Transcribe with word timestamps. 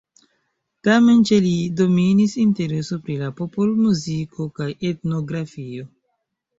Tamen 0.87 1.21
ĉe 1.31 1.39
li 1.43 1.51
dominis 1.83 2.35
intereso 2.47 2.99
pri 3.05 3.21
la 3.23 3.31
popolmuziko 3.43 4.51
kaj 4.61 4.73
etnografio. 4.95 5.91